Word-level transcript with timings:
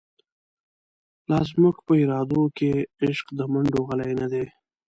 لازموږ 1.29 1.75
په 1.85 1.93
ارادوکی، 2.03 2.71
عشق 3.05 3.27
دمنډوغلی 3.37 4.11
نه 4.21 4.27
دی 4.31 4.45